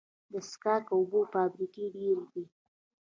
[0.31, 2.43] د څښاک اوبو فابریکې ډیرې دي